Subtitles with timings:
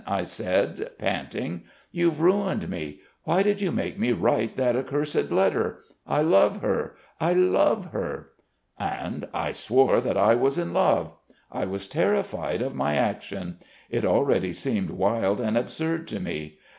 [0.07, 1.61] I said panting.
[1.91, 3.01] 'You've ruined me!
[3.25, 5.81] Why did you make me write that cursed letter?
[6.07, 6.95] I love her!
[7.19, 8.29] I love her!'
[8.79, 11.13] "And I swore that I was in love.
[11.51, 13.59] I was terrified of my action.
[13.91, 16.57] It already seemed wild and absurd to me.